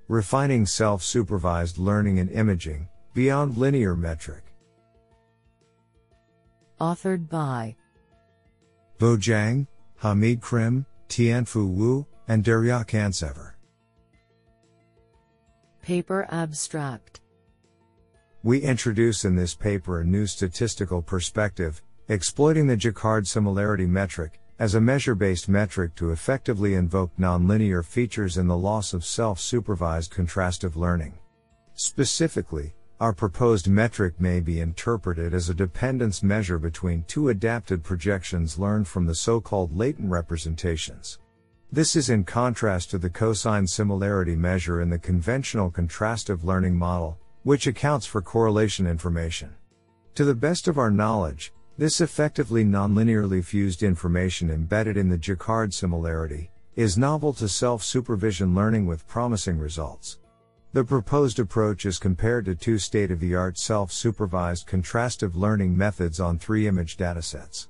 Refining 0.08 0.64
Self 0.64 1.02
Supervised 1.02 1.76
Learning 1.76 2.20
and 2.20 2.30
Imaging, 2.30 2.88
Beyond 3.12 3.58
Linear 3.58 3.94
Metric. 3.94 4.44
Authored 6.80 7.28
by 7.28 7.76
Bo 8.98 9.18
Zhang, 9.18 9.66
Hamid 9.98 10.40
Krim, 10.40 10.86
Tianfu 11.08 11.68
Wu, 11.68 12.06
and 12.28 12.42
Derya 12.42 12.86
Kansever. 12.86 13.52
Paper 15.82 16.26
abstract 16.30 17.20
We 18.42 18.60
introduce 18.60 19.24
in 19.24 19.34
this 19.34 19.54
paper 19.54 20.00
a 20.00 20.04
new 20.04 20.26
statistical 20.26 21.00
perspective, 21.00 21.82
exploiting 22.08 22.66
the 22.66 22.76
Jaccard 22.76 23.26
similarity 23.26 23.86
metric 23.86 24.40
as 24.58 24.74
a 24.74 24.80
measure 24.80 25.14
based 25.14 25.48
metric 25.48 25.94
to 25.94 26.10
effectively 26.10 26.74
invoke 26.74 27.16
nonlinear 27.18 27.82
features 27.82 28.36
in 28.36 28.46
the 28.46 28.56
loss 28.56 28.92
of 28.92 29.06
self 29.06 29.40
supervised 29.40 30.12
contrastive 30.12 30.76
learning. 30.76 31.18
Specifically, 31.74 32.74
our 33.00 33.14
proposed 33.14 33.66
metric 33.66 34.20
may 34.20 34.40
be 34.40 34.60
interpreted 34.60 35.32
as 35.32 35.48
a 35.48 35.54
dependence 35.54 36.22
measure 36.22 36.58
between 36.58 37.04
two 37.04 37.30
adapted 37.30 37.82
projections 37.82 38.58
learned 38.58 38.86
from 38.86 39.06
the 39.06 39.14
so 39.14 39.40
called 39.40 39.74
latent 39.74 40.10
representations. 40.10 41.18
This 41.72 41.94
is 41.94 42.10
in 42.10 42.24
contrast 42.24 42.90
to 42.90 42.98
the 42.98 43.08
cosine 43.08 43.64
similarity 43.64 44.34
measure 44.34 44.80
in 44.80 44.90
the 44.90 44.98
conventional 44.98 45.70
contrastive 45.70 46.42
learning 46.42 46.76
model, 46.76 47.16
which 47.44 47.68
accounts 47.68 48.06
for 48.06 48.20
correlation 48.20 48.88
information. 48.88 49.54
To 50.16 50.24
the 50.24 50.34
best 50.34 50.66
of 50.66 50.78
our 50.78 50.90
knowledge, 50.90 51.52
this 51.78 52.00
effectively 52.00 52.64
nonlinearly 52.64 53.44
fused 53.44 53.84
information 53.84 54.50
embedded 54.50 54.96
in 54.96 55.08
the 55.08 55.16
Jaccard 55.16 55.72
similarity 55.72 56.50
is 56.74 56.98
novel 56.98 57.32
to 57.34 57.48
self 57.48 57.84
supervision 57.84 58.52
learning 58.52 58.86
with 58.86 59.06
promising 59.06 59.56
results. 59.56 60.18
The 60.72 60.82
proposed 60.82 61.38
approach 61.38 61.86
is 61.86 62.00
compared 62.00 62.46
to 62.46 62.56
two 62.56 62.78
state 62.78 63.12
of 63.12 63.20
the 63.20 63.36
art 63.36 63.56
self 63.56 63.92
supervised 63.92 64.66
contrastive 64.66 65.36
learning 65.36 65.76
methods 65.76 66.18
on 66.18 66.36
three 66.36 66.66
image 66.66 66.96
datasets. 66.96 67.68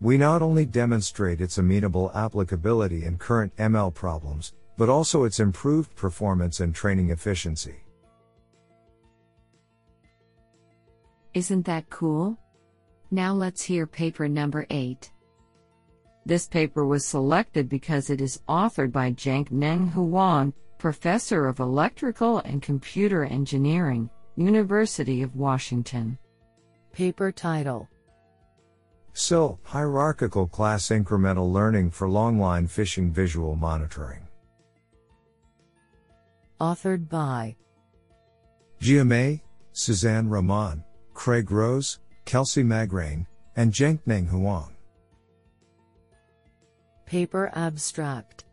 We 0.00 0.18
not 0.18 0.42
only 0.42 0.66
demonstrate 0.66 1.40
its 1.40 1.56
amenable 1.56 2.10
applicability 2.14 3.04
in 3.04 3.16
current 3.16 3.56
ML 3.56 3.94
problems, 3.94 4.52
but 4.76 4.90
also 4.90 5.24
its 5.24 5.40
improved 5.40 5.96
performance 5.96 6.60
and 6.60 6.74
training 6.74 7.10
efficiency. 7.10 7.76
Isn't 11.32 11.64
that 11.66 11.88
cool? 11.88 12.38
Now 13.10 13.32
let's 13.32 13.62
hear 13.62 13.86
paper 13.86 14.28
number 14.28 14.66
8. 14.68 15.10
This 16.26 16.46
paper 16.46 16.84
was 16.84 17.06
selected 17.06 17.68
because 17.68 18.10
it 18.10 18.20
is 18.20 18.42
authored 18.48 18.92
by 18.92 19.12
Jenq-Neng 19.12 19.92
Hwang, 19.92 20.52
Professor 20.76 21.46
of 21.46 21.60
Electrical 21.60 22.38
and 22.38 22.60
Computer 22.60 23.24
Engineering, 23.24 24.10
University 24.36 25.22
of 25.22 25.36
Washington. 25.36 26.18
Paper 26.92 27.32
title 27.32 27.88
CIL 29.18 29.58
Hierarchical 29.64 30.46
Class 30.46 30.88
Incremental 30.88 31.50
Learning 31.50 31.90
for 31.90 32.06
Longline 32.06 32.68
Fishing 32.68 33.10
Visual 33.10 33.56
Monitoring. 33.56 34.28
Authored 36.60 37.08
by 37.08 37.56
Jiamei, 38.78 39.40
Suzanne 39.72 40.28
Romain, 40.28 40.84
Craig 41.14 41.50
Rose, 41.50 41.98
Kelsey 42.26 42.62
Magrane, 42.62 43.26
and 43.56 43.72
Jenq-Neng 43.72 44.26
Hwang. 44.26 44.76
Paper 47.06 47.50
abstract 47.54 48.44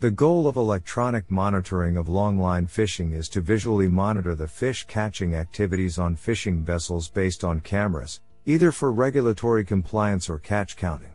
The 0.00 0.10
goal 0.10 0.46
of 0.46 0.56
electronic 0.56 1.30
monitoring 1.30 1.96
of 1.96 2.08
longline 2.08 2.68
fishing 2.68 3.12
is 3.12 3.30
to 3.30 3.40
visually 3.40 3.88
monitor 3.88 4.34
the 4.34 4.46
fish 4.46 4.84
catching 4.86 5.34
activities 5.34 5.98
on 5.98 6.16
fishing 6.16 6.62
vessels 6.62 7.08
based 7.08 7.44
on 7.44 7.60
cameras, 7.60 8.20
either 8.48 8.72
for 8.72 8.90
regulatory 8.90 9.62
compliance 9.62 10.30
or 10.30 10.38
catch 10.38 10.74
counting. 10.74 11.12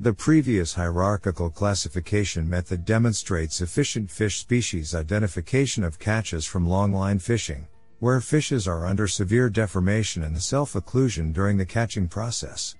The 0.00 0.14
previous 0.14 0.72
hierarchical 0.72 1.50
classification 1.50 2.48
method 2.48 2.86
demonstrates 2.86 3.60
efficient 3.60 4.10
fish 4.10 4.38
species 4.38 4.94
identification 4.94 5.84
of 5.84 5.98
catches 5.98 6.46
from 6.46 6.66
longline 6.66 7.20
fishing, 7.20 7.68
where 7.98 8.22
fishes 8.22 8.66
are 8.66 8.86
under 8.86 9.06
severe 9.06 9.50
deformation 9.50 10.22
and 10.22 10.40
self-occlusion 10.40 11.34
during 11.34 11.58
the 11.58 11.66
catching 11.66 12.08
process. 12.08 12.74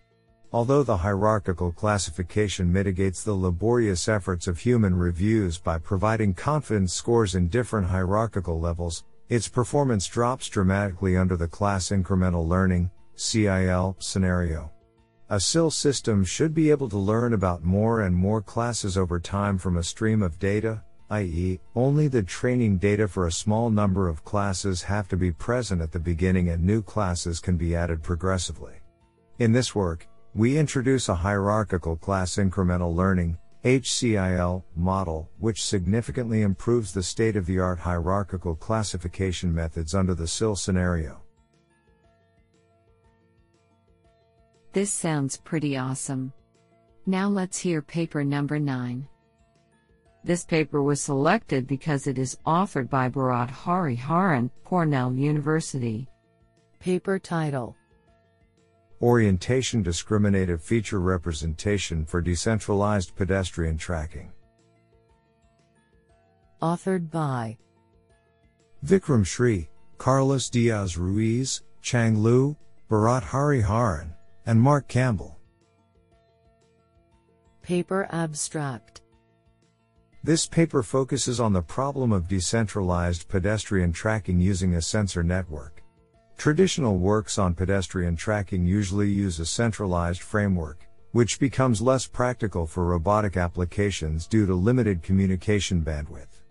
Although 0.55 0.85
the 0.85 0.97
hierarchical 0.97 1.71
classification 1.71 2.73
mitigates 2.73 3.23
the 3.23 3.35
laborious 3.35 4.09
efforts 4.09 4.47
of 4.47 4.59
human 4.59 4.95
reviews 4.95 5.59
by 5.59 5.77
providing 5.77 6.33
confidence 6.33 6.95
scores 6.95 7.35
in 7.35 7.49
different 7.49 7.89
hierarchical 7.89 8.59
levels, 8.59 9.05
its 9.29 9.49
performance 9.49 10.07
drops 10.07 10.49
dramatically 10.49 11.19
under 11.19 11.37
the 11.37 11.47
class 11.47 11.91
incremental 11.91 12.49
learning 12.49 12.91
CIL 13.14 13.97
scenario. 13.99 14.71
A 15.31 15.40
CIL 15.40 15.71
system 15.71 16.25
should 16.25 16.54
be 16.54 16.71
able 16.71 16.88
to 16.90 16.99
learn 16.99 17.33
about 17.33 17.64
more 17.64 18.02
and 18.02 18.14
more 18.14 18.42
classes 18.42 18.99
over 18.99 19.19
time 19.19 19.57
from 19.57 19.76
a 19.76 19.83
stream 19.83 20.23
of 20.23 20.38
data, 20.38 20.83
i.e., 21.11 21.61
only 21.75 22.09
the 22.09 22.23
training 22.23 22.78
data 22.78 23.07
for 23.09 23.26
a 23.26 23.33
small 23.33 23.71
number 23.71 24.09
of 24.09 24.25
classes 24.25 24.83
have 24.83 25.09
to 25.09 25.16
be 25.16 25.33
present 25.33 25.81
at 25.81 25.92
the 25.92 25.99
beginning 25.99 26.49
and 26.49 26.62
new 26.62 26.83
classes 26.83 27.40
can 27.40 27.57
be 27.57 27.75
added 27.75 28.02
progressively. 28.02 28.75
In 29.38 29.52
this 29.52 29.75
work, 29.75 30.07
we 30.35 30.59
introduce 30.59 31.09
a 31.09 31.14
hierarchical 31.14 31.97
class 31.97 32.37
incremental 32.37 32.95
learning 32.95 33.38
HCIL 33.64 34.64
model, 34.75 35.31
which 35.38 35.64
significantly 35.64 36.42
improves 36.42 36.92
the 36.92 37.02
state 37.02 37.37
of 37.37 37.47
the 37.47 37.59
art 37.59 37.78
hierarchical 37.78 38.57
classification 38.57 39.54
methods 39.54 39.95
under 39.95 40.14
the 40.14 40.26
CIL 40.26 40.57
scenario. 40.57 41.22
This 44.73 44.91
sounds 44.91 45.37
pretty 45.37 45.76
awesome. 45.76 46.33
Now 47.05 47.29
let's 47.29 47.59
hear 47.59 47.83
paper 47.83 48.25
number 48.25 48.59
9. 48.59 49.07
This 50.25 50.45
paper 50.47 50.83
was 50.83 51.02
selected 51.02 51.67
because 51.67 52.07
it 52.07 52.17
is 52.17 52.38
authored 52.47 52.88
by 52.88 53.11
Bharath 53.11 53.50
Hariharan, 53.50 54.50
Cornell 54.64 55.12
University. 55.12 56.09
Paper 56.81 57.19
title 57.19 57.76
Orientation 59.02 59.83
Discriminative 59.83 60.62
Feature 60.62 61.00
Representation 61.00 62.07
for 62.07 62.23
Decentralized 62.23 63.14
Pedestrian 63.14 63.76
Tracking. 63.76 64.33
Authored 66.62 67.11
by 67.11 67.59
Vikram 68.87 69.26
Shree, 69.26 69.69
Carlos 69.99 70.49
Diaz 70.49 70.97
Ruiz, 70.97 71.62
Chang 71.83 72.23
Liu, 72.23 72.57
Bharath 72.88 73.25
Hariharan, 73.25 74.14
and 74.47 74.61
Mark 74.61 74.89
Campbell. 74.89 75.39
Paper 77.63 78.09
abstract 78.11 79.03
This 80.25 80.47
paper 80.47 80.83
focuses 80.83 81.39
on 81.39 81.53
the 81.53 81.63
problem 81.63 82.13
of 82.13 82.29
decentralized 82.29 83.29
pedestrian 83.29 83.93
tracking 83.93 84.41
using 84.41 84.75
a 84.75 84.83
sensor 84.83 85.23
network. 85.23 85.83
Traditional 86.37 86.99
works 86.99 87.39
on 87.39 87.55
pedestrian 87.55 88.17
tracking 88.17 88.67
usually 88.67 89.09
use 89.09 89.39
a 89.39 89.47
centralized 89.47 90.23
framework, 90.23 90.89
which 91.13 91.39
becomes 91.39 91.81
less 91.81 92.07
practical 92.07 92.67
for 92.67 92.87
robotic 92.87 93.37
applications 93.37 94.27
due 94.27 94.47
to 94.47 94.55
limited 94.55 95.03
communication 95.03 95.83
bandwidth. 95.83 96.43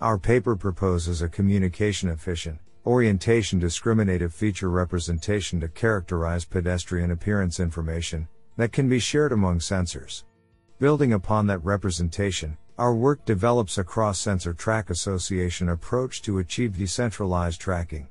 Our 0.00 0.18
paper 0.18 0.54
proposes 0.54 1.22
a 1.22 1.28
communication 1.28 2.08
efficient, 2.08 2.58
orientation 2.84 3.58
discriminative 3.58 4.34
feature 4.34 4.68
representation 4.68 5.60
to 5.60 5.68
characterize 5.68 6.44
pedestrian 6.44 7.12
appearance 7.12 7.60
information 7.60 8.26
that 8.56 8.72
can 8.72 8.88
be 8.88 8.98
shared 8.98 9.32
among 9.32 9.60
sensors. 9.60 10.24
Building 10.80 11.12
upon 11.12 11.46
that 11.46 11.64
representation, 11.64 12.56
our 12.78 12.94
work 12.94 13.24
develops 13.24 13.78
a 13.78 13.84
cross 13.84 14.18
sensor 14.18 14.52
track 14.52 14.90
association 14.90 15.68
approach 15.68 16.22
to 16.22 16.38
achieve 16.38 16.76
decentralized 16.76 17.60
tracking. 17.60 18.08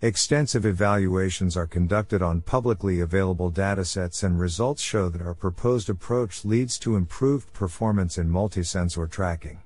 Extensive 0.00 0.66
evaluations 0.66 1.56
are 1.56 1.66
conducted 1.66 2.22
on 2.22 2.42
publicly 2.42 3.00
available 3.00 3.50
datasets 3.50 4.22
and 4.22 4.38
results 4.38 4.82
show 4.82 5.08
that 5.08 5.22
our 5.22 5.34
proposed 5.34 5.90
approach 5.90 6.44
leads 6.44 6.78
to 6.78 6.94
improved 6.94 7.52
performance 7.52 8.18
in 8.18 8.30
multi-sensor 8.30 9.06
tracking. 9.06 9.60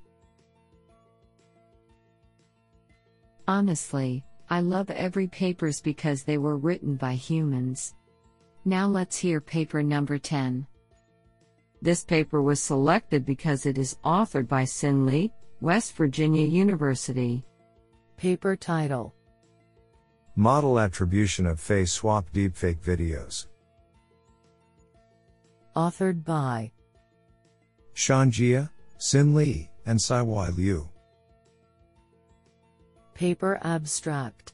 Honestly, 3.48 4.24
I 4.50 4.60
love 4.60 4.90
every 4.90 5.26
papers 5.26 5.80
because 5.80 6.22
they 6.22 6.38
were 6.38 6.56
written 6.56 6.96
by 6.96 7.14
humans. 7.14 7.94
Now 8.64 8.86
let's 8.86 9.16
hear 9.18 9.40
paper 9.40 9.82
number 9.82 10.18
10. 10.18 10.66
This 11.82 12.02
paper 12.02 12.42
was 12.42 12.62
selected 12.62 13.26
because 13.26 13.66
it 13.66 13.76
is 13.76 13.98
authored 14.04 14.48
by 14.48 14.64
Xin 14.64 15.06
Li, 15.06 15.32
West 15.60 15.94
Virginia 15.94 16.46
University. 16.46 17.44
Paper 18.16 18.56
title 18.56 19.14
Model 20.34 20.78
attribution 20.80 21.46
of 21.46 21.60
face 21.60 21.92
swap 21.92 22.32
deepfake 22.32 22.78
videos. 22.80 23.46
Authored 25.76 26.24
by 26.24 26.72
Shan 27.92 28.30
Jia, 28.30 28.70
Xin 28.98 29.34
Li, 29.34 29.70
and 29.84 29.98
Siwei 29.98 30.50
Lyu. 30.56 30.88
Paper 33.18 33.58
abstract 33.62 34.52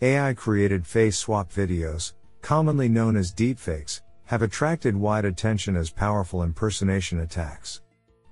AI 0.00 0.32
created 0.32 0.86
face 0.86 1.18
swap 1.18 1.52
videos, 1.52 2.14
commonly 2.40 2.88
known 2.88 3.18
as 3.18 3.34
deepfakes, 3.34 4.00
have 4.24 4.40
attracted 4.40 4.96
wide 4.96 5.26
attention 5.26 5.76
as 5.76 5.90
powerful 5.90 6.42
impersonation 6.42 7.20
attacks. 7.20 7.82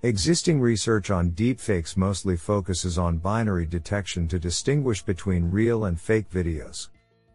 Existing 0.03 0.63
research 0.63 1.11
on 1.11 1.33
deepfakes 1.33 1.95
mostly 1.95 2.39
focuses 2.39 2.97
on 2.97 3.19
binary 3.19 3.67
detection 3.67 4.27
to 4.29 4.39
distinguish 4.39 5.03
between 5.03 5.51
real 5.51 5.85
and 5.85 6.01
fake 6.01 6.31
videos. 6.31 6.89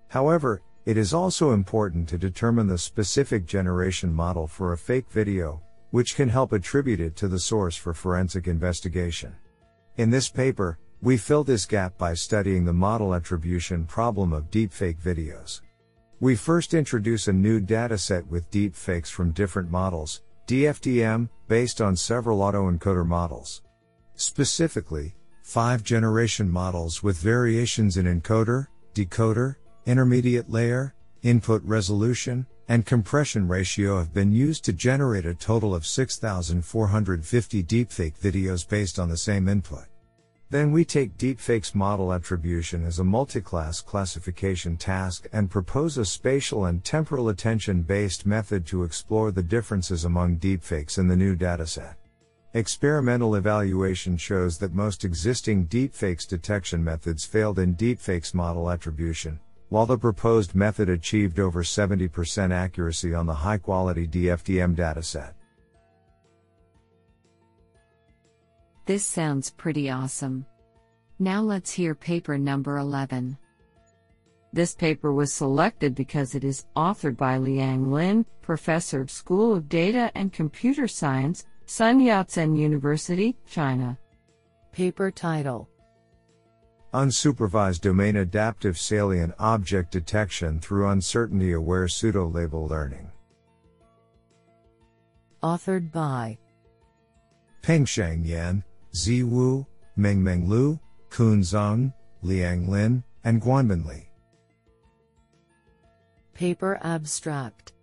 However, 0.08 0.64
it 0.88 0.98
is 0.98 1.14
also 1.14 1.52
important 1.52 2.10
to 2.10 2.18
determine 2.18 2.66
the 2.66 2.80
specific 2.80 3.46
generation 3.46 4.12
model 4.12 4.48
for 4.48 4.74
a 4.74 4.78
fake 4.80 5.12
video, 5.12 5.62
which 5.92 6.16
can 6.16 6.30
help 6.30 6.54
attribute 6.54 7.00
it 7.00 7.16
to 7.18 7.28
the 7.28 7.40
source 7.40 7.76
for 7.76 7.94
forensic 7.94 8.48
investigation. 8.48 9.36
In 9.98 10.10
this 10.10 10.28
paper, 10.28 10.80
we 11.02 11.16
fill 11.16 11.44
this 11.44 11.66
gap 11.66 11.98
by 11.98 12.14
studying 12.14 12.66
the 12.66 12.74
model 12.74 13.14
attribution 13.14 13.86
problem 13.86 14.34
of 14.34 14.50
deepfake 14.50 15.00
videos. 15.00 15.62
We 16.20 16.36
first 16.36 16.74
introduce 16.74 17.28
a 17.28 17.34
new 17.34 17.62
dataset 17.62 18.26
with 18.26 18.50
deepfakes 18.50 19.10
from 19.10 19.32
different 19.32 19.70
models, 19.70 20.22
DFDM, 20.48 21.30
based 21.48 21.82
on 21.82 21.96
several 21.96 22.40
autoencoder 22.40 23.06
models. 23.06 23.62
Specifically, 24.16 25.14
five 25.44 25.84
generation 25.84 26.50
models 26.50 27.04
with 27.04 27.18
variations 27.18 27.98
in 27.98 28.06
encoder, 28.06 28.68
decoder, 28.96 29.58
intermediate 29.86 30.50
layer, 30.50 30.96
input 31.22 31.62
resolution, 31.64 32.48
and 32.68 32.86
compression 32.86 33.48
ratio 33.48 34.00
have 34.00 34.14
been 34.14 34.32
used 34.32 34.66
to 34.66 34.74
generate 34.74 35.26
a 35.26 35.36
total 35.36 35.76
of 35.76 35.86
6,450 35.86 37.64
deepfake 37.64 38.20
videos 38.20 38.68
based 38.68 38.98
on 38.98 39.10
the 39.10 39.18
same 39.18 39.48
input. 39.48 39.86
Then 40.50 40.72
we 40.72 40.86
take 40.86 41.18
deepfakes 41.18 41.76
model 41.76 42.14
attribution 42.14 42.86
as 42.86 43.00
a 43.00 43.04
multi-class 43.04 43.82
classification 43.82 44.78
task 44.78 45.28
and 45.34 45.50
propose 45.50 45.98
a 45.98 46.06
spatial 46.06 46.66
and 46.66 46.82
temporal 46.86 47.28
attention 47.28 47.82
based 47.82 48.26
method 48.26 48.66
to 48.68 48.84
explore 48.84 49.32
the 49.32 49.44
differences 49.44 50.06
among 50.06 50.38
deepfakes 50.38 50.98
in 50.98 51.10
the 51.10 51.18
new 51.18 51.36
dataset. 51.36 51.96
Experimental 52.54 53.36
evaluation 53.36 54.16
shows 54.16 54.58
that 54.58 54.74
most 54.74 55.04
existing 55.04 55.68
deepfakes 55.68 56.26
detection 56.26 56.82
methods 56.82 57.26
failed 57.26 57.60
in 57.60 57.76
deepfakes 57.76 58.34
model 58.34 58.72
attribution, 58.72 59.42
while 59.68 59.86
the 59.86 59.98
proposed 59.98 60.56
method 60.56 60.88
achieved 60.88 61.42
over 61.42 61.62
70% 61.62 62.54
accuracy 62.54 63.14
on 63.14 63.26
the 63.26 63.34
high 63.34 63.58
quality 63.58 64.08
DFDM 64.08 64.78
dataset. 64.78 65.34
This 68.88 69.06
sounds 69.06 69.50
pretty 69.50 69.90
awesome. 69.90 70.46
Now 71.20 71.42
let's 71.42 71.74
hear 71.74 71.94
paper 71.94 72.38
number 72.38 72.78
11. 72.78 73.38
This 74.54 74.74
paper 74.76 75.12
was 75.12 75.34
selected 75.34 75.94
because 75.94 76.36
it 76.36 76.46
is 76.46 76.68
authored 76.74 77.18
by 77.18 77.38
Liang 77.38 77.92
Lin, 77.92 78.26
Professor 78.42 79.02
of 79.02 79.12
School 79.12 79.54
of 79.54 79.68
Data 79.68 80.10
and 80.16 80.32
Computer 80.32 80.88
Science, 80.88 81.46
Sun 81.66 82.00
Yat-sen 82.00 82.56
University, 82.56 83.36
China. 83.46 84.00
Paper 84.72 85.12
title 85.12 85.68
Unsupervised 86.94 87.82
domain 87.82 88.16
adaptive 88.16 88.78
salient 88.78 89.34
object 89.38 89.92
detection 89.92 90.62
through 90.62 90.88
uncertainty 90.88 91.52
aware 91.52 91.90
pseudo 91.90 92.26
label 92.26 92.66
learning. 92.68 93.12
Authored 95.44 95.92
by 95.92 96.38
Pengsheng 97.62 98.26
Yan, 98.26 98.64
Zi 98.96 99.24
Wu, 99.24 99.66
Mengmeng 99.98 100.48
Liu, 100.48 100.80
Kun 101.10 101.42
Zhang, 101.42 101.94
Liang 102.22 102.70
Lin, 102.70 103.04
and 103.24 103.42
Guanbin 103.42 103.86
Li. 103.86 104.10
Paper 106.34 106.80
abstract 106.84 107.74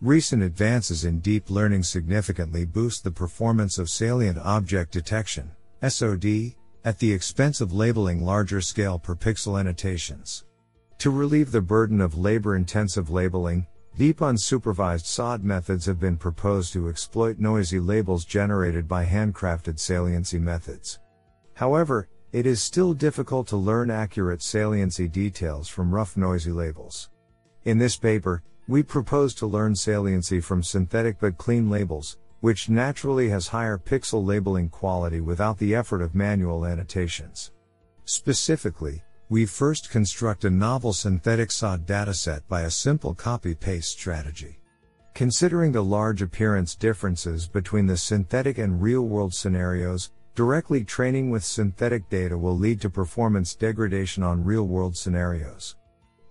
Recent 0.00 0.42
advances 0.42 1.04
in 1.04 1.20
deep 1.20 1.50
learning 1.50 1.84
significantly 1.84 2.64
boost 2.64 3.04
the 3.04 3.10
performance 3.10 3.78
of 3.78 3.88
salient 3.88 4.38
object 4.38 4.92
detection, 4.92 5.50
SOD, 5.86 6.54
at 6.84 6.98
the 6.98 7.12
expense 7.12 7.60
of 7.60 7.72
labeling 7.72 8.24
larger 8.24 8.60
scale 8.60 8.98
per 8.98 9.14
pixel 9.14 9.58
annotations. 9.58 10.44
To 10.98 11.10
relieve 11.10 11.52
the 11.52 11.60
burden 11.60 12.00
of 12.00 12.18
labor 12.18 12.56
intensive 12.56 13.10
labeling, 13.10 13.66
deep 13.96 14.18
unsupervised 14.18 15.04
SOD 15.04 15.44
methods 15.44 15.86
have 15.86 16.00
been 16.00 16.16
proposed 16.16 16.72
to 16.72 16.88
exploit 16.88 17.38
noisy 17.38 17.78
labels 17.78 18.24
generated 18.24 18.88
by 18.88 19.04
handcrafted 19.04 19.78
saliency 19.78 20.38
methods. 20.38 20.98
However, 21.54 22.08
it 22.32 22.46
is 22.46 22.62
still 22.62 22.94
difficult 22.94 23.46
to 23.48 23.56
learn 23.56 23.90
accurate 23.90 24.42
saliency 24.42 25.06
details 25.06 25.68
from 25.68 25.94
rough 25.94 26.16
noisy 26.16 26.50
labels. 26.50 27.10
In 27.64 27.76
this 27.76 27.96
paper, 27.96 28.42
we 28.66 28.82
propose 28.82 29.34
to 29.34 29.46
learn 29.46 29.76
saliency 29.76 30.40
from 30.40 30.62
synthetic 30.62 31.20
but 31.20 31.36
clean 31.36 31.68
labels, 31.68 32.18
which 32.40 32.70
naturally 32.70 33.28
has 33.28 33.48
higher 33.48 33.76
pixel 33.76 34.24
labeling 34.24 34.68
quality 34.68 35.20
without 35.20 35.58
the 35.58 35.74
effort 35.74 36.00
of 36.00 36.14
manual 36.14 36.64
annotations. 36.64 37.52
Specifically, 38.04 39.04
we 39.32 39.46
first 39.46 39.88
construct 39.88 40.44
a 40.44 40.50
novel 40.50 40.92
synthetic 40.92 41.50
SOD 41.50 41.86
dataset 41.86 42.42
by 42.50 42.64
a 42.64 42.70
simple 42.70 43.14
copy-paste 43.14 43.88
strategy. 43.88 44.58
Considering 45.14 45.72
the 45.72 45.82
large 45.82 46.20
appearance 46.20 46.74
differences 46.74 47.48
between 47.48 47.86
the 47.86 47.96
synthetic 47.96 48.58
and 48.58 48.82
real-world 48.82 49.32
scenarios, 49.32 50.10
directly 50.34 50.84
training 50.84 51.30
with 51.30 51.42
synthetic 51.42 52.06
data 52.10 52.36
will 52.36 52.58
lead 52.58 52.78
to 52.78 52.90
performance 52.90 53.54
degradation 53.54 54.22
on 54.22 54.44
real-world 54.44 54.94
scenarios. 54.94 55.76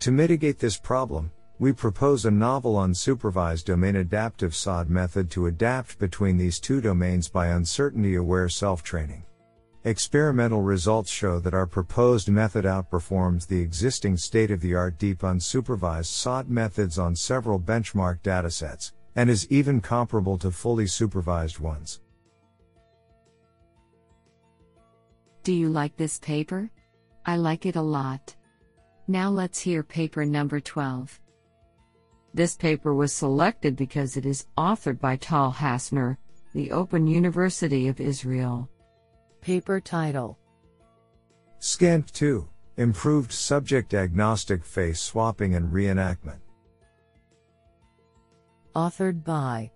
To 0.01 0.11
mitigate 0.11 0.59
this 0.59 0.77
problem, 0.77 1.31
we 1.57 1.73
propose 1.73 2.25
a 2.25 2.29
novel 2.31 2.75
unsupervised 2.75 3.65
domain 3.65 3.95
adaptive 3.95 4.53
SOD 4.53 4.91
method 4.91 5.31
to 5.31 5.47
adapt 5.47 5.97
between 5.97 6.37
these 6.37 6.59
two 6.59 6.79
domains 6.79 7.27
by 7.27 7.47
uncertainty 7.47 8.13
aware 8.13 8.47
self 8.47 8.83
training. 8.83 9.23
Experimental 9.83 10.61
results 10.61 11.09
show 11.09 11.39
that 11.39 11.55
our 11.55 11.65
proposed 11.65 12.29
method 12.29 12.65
outperforms 12.65 13.47
the 13.47 13.59
existing 13.59 14.15
state 14.15 14.51
of 14.51 14.61
the 14.61 14.75
art 14.75 14.99
deep 14.99 15.21
unsupervised 15.21 16.05
SOD 16.05 16.51
methods 16.51 16.99
on 16.99 17.15
several 17.15 17.59
benchmark 17.59 18.21
datasets, 18.21 18.91
and 19.15 19.27
is 19.27 19.47
even 19.49 19.81
comparable 19.81 20.37
to 20.37 20.51
fully 20.51 20.85
supervised 20.85 21.57
ones. 21.57 21.99
Do 25.41 25.51
you 25.51 25.69
like 25.69 25.97
this 25.97 26.19
paper? 26.19 26.69
I 27.25 27.37
like 27.37 27.65
it 27.65 27.75
a 27.75 27.81
lot. 27.81 28.35
Now 29.07 29.31
let's 29.31 29.59
hear 29.59 29.81
paper 29.81 30.25
number 30.25 30.59
12. 30.59 31.19
This 32.35 32.55
paper 32.55 32.93
was 32.93 33.11
selected 33.11 33.75
because 33.75 34.15
it 34.15 34.27
is 34.27 34.45
authored 34.55 34.99
by 34.99 35.15
Tal 35.15 35.51
Hassner, 35.51 36.17
the 36.53 36.71
Open 36.71 37.07
University 37.07 37.87
of 37.87 37.99
Israel. 37.99 38.69
Paper 39.41 39.79
title 39.79 40.37
SCANT 41.57 42.13
2 42.13 42.47
Improved 42.77 43.31
Subject 43.31 43.95
Agnostic 43.95 44.63
Face 44.63 45.01
Swapping 45.01 45.55
and 45.55 45.73
Reenactment. 45.73 46.37
Authored 48.75 49.23
by 49.23 49.71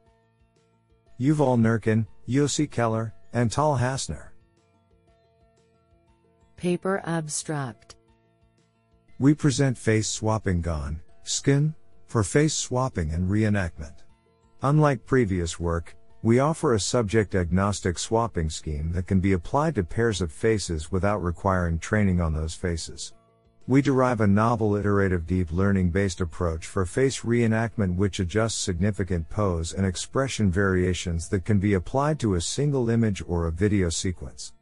Yuval 1.20 1.60
Nirkin, 1.60 2.06
Yossi 2.30 2.70
Keller, 2.70 3.16
and 3.34 3.52
Tal 3.52 3.76
Hassner. 3.76 4.28
Paper 6.58 7.02
abstract 7.04 7.96
We 9.18 9.34
present 9.34 9.80
face 9.80 10.08
swapping 10.08 10.62
gone, 10.62 11.02
skin, 11.24 11.74
for 12.06 12.22
face 12.22 12.54
swapping 12.54 13.10
and 13.10 13.28
reenactment. 13.28 14.04
Unlike 14.62 15.08
previous 15.08 15.60
work, 15.60 15.96
we 16.26 16.40
offer 16.40 16.74
a 16.74 16.80
subject 16.80 17.36
agnostic 17.36 18.00
swapping 18.00 18.50
scheme 18.50 18.92
that 18.94 19.06
can 19.06 19.20
be 19.20 19.34
applied 19.34 19.76
to 19.76 19.84
pairs 19.84 20.22
of 20.22 20.32
faces 20.32 20.92
without 20.92 21.22
requiring 21.22 21.78
training 21.78 22.20
on 22.20 22.34
those 22.34 22.56
faces. 22.56 23.14
We 23.68 23.84
derive 23.84 24.22
a 24.22 24.26
novel 24.26 24.76
iterative 24.76 25.28
deep 25.28 25.52
learning 25.52 25.92
based 25.92 26.22
approach 26.22 26.66
for 26.66 26.84
face 26.84 27.20
reenactment 27.20 27.96
which 27.96 28.20
adjusts 28.20 28.56
significant 28.56 29.30
pose 29.30 29.74
and 29.74 29.86
expression 29.86 30.50
variations 30.50 31.30
that 31.30 31.46
can 31.46 31.60
be 31.60 31.76
applied 31.76 32.20
to 32.22 32.34
a 32.34 32.42
single 32.42 32.90
image 32.90 33.22
or 33.28 33.46
a 33.46 33.52
video 33.52 33.90
sequence. 33.90 34.54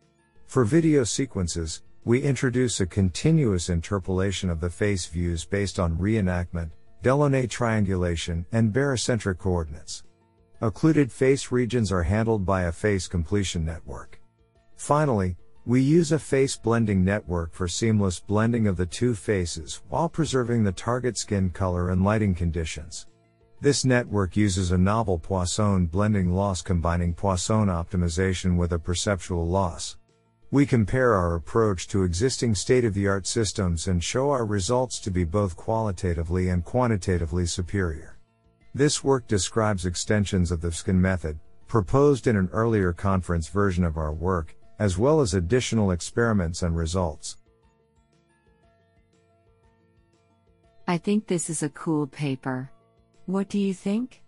For 0.48 0.66
video 0.66 1.06
sequences, 1.06 1.82
we 2.04 2.22
introduce 2.22 2.82
a 2.82 2.86
continuous 2.86 3.70
interpolation 3.70 4.50
of 4.50 4.60
the 4.60 4.70
face 4.70 5.06
views 5.06 5.46
based 5.46 5.80
on 5.80 5.98
reenactment, 5.98 6.72
Delaunay 7.04 7.50
triangulation, 7.50 8.46
and 8.52 8.74
barycentric 8.74 9.38
coordinates. 9.38 10.04
Occluded 10.64 11.12
face 11.12 11.52
regions 11.52 11.92
are 11.92 12.04
handled 12.04 12.46
by 12.46 12.62
a 12.62 12.72
face 12.72 13.06
completion 13.06 13.66
network. 13.66 14.22
Finally, 14.78 15.36
we 15.66 15.82
use 15.82 16.14
a 16.14 16.18
face 16.18 16.56
blending 16.56 17.04
network 17.04 17.54
for 17.54 17.68
seamless 17.68 18.22
blending 18.22 18.66
of 18.68 18.78
the 18.78 18.86
two 18.86 19.14
faces 19.14 19.82
while 19.90 20.08
preserving 20.08 20.64
the 20.64 20.72
target 20.72 21.18
skin 21.18 21.50
color 21.50 21.90
and 21.90 22.06
lighting 22.06 22.34
conditions. 22.34 23.08
This 23.60 23.84
network 23.84 24.38
uses 24.38 24.72
a 24.72 24.78
novel 24.78 25.20
Poisson 25.20 25.88
blending 25.88 26.32
loss 26.32 26.62
combining 26.62 27.14
Poisson 27.14 27.68
optimization 27.68 28.56
with 28.56 28.72
a 28.72 28.80
perceptual 28.80 29.46
loss. 29.46 29.98
We 30.50 30.66
compare 30.66 31.14
our 31.14 31.36
approach 31.36 31.90
to 31.90 32.04
existing 32.04 32.56
state 32.56 32.86
of 32.86 32.94
the 32.94 33.10
art 33.10 33.28
systems 33.28 33.88
and 33.88 34.02
show 34.02 34.30
our 34.30 34.46
results 34.46 35.00
to 35.00 35.12
be 35.12 35.26
both 35.26 35.58
qualitatively 35.58 36.48
and 36.48 36.64
quantitatively 36.64 37.48
superior. 37.48 38.13
This 38.76 39.04
work 39.04 39.28
describes 39.28 39.86
extensions 39.86 40.52
of 40.52 40.60
the 40.60 40.72
skin 40.72 41.00
method, 41.00 41.40
proposed 41.68 42.26
in 42.26 42.36
an 42.36 42.50
earlier 42.52 42.92
conference 42.92 43.48
version 43.48 43.84
of 43.84 43.98
our 43.98 44.12
work, 44.12 44.56
as 44.80 44.98
well 44.98 45.22
as 45.22 45.36
additional 45.36 45.92
experiments 45.92 46.64
and 46.64 46.76
results. 46.76 47.38
I 50.88 50.98
think 50.98 51.28
this 51.28 51.52
is 51.52 51.62
a 51.62 51.70
cool 51.70 52.08
paper. 52.08 52.72
What 53.28 53.48
do 53.48 53.60
you 53.60 53.76
think? 53.76 54.23